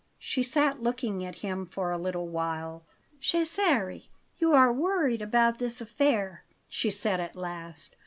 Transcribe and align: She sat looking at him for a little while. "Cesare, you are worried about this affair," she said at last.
She 0.17 0.41
sat 0.41 0.81
looking 0.81 1.23
at 1.23 1.35
him 1.45 1.67
for 1.67 1.91
a 1.91 1.97
little 1.99 2.27
while. 2.27 2.87
"Cesare, 3.21 4.07
you 4.39 4.51
are 4.51 4.73
worried 4.73 5.21
about 5.21 5.59
this 5.59 5.79
affair," 5.79 6.43
she 6.67 6.89
said 6.89 7.19
at 7.19 7.35
last. 7.35 7.95